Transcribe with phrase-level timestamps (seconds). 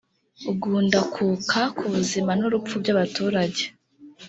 [0.61, 3.63] gundakuka ku buzima n urupfu by abaturage